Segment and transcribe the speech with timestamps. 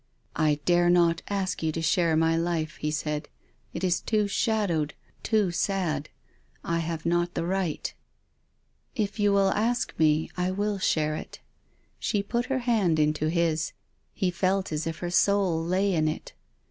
[0.49, 3.29] "I dare not ask you to share my life," he said."
[3.75, 6.09] It is too shadowed, too sad.
[6.63, 7.93] I have not the right.""
[9.05, 11.39] If you will ask me, I will share it."
[11.99, 13.73] She put her hand into his.
[14.11, 16.33] He felt as if her soul lay in it.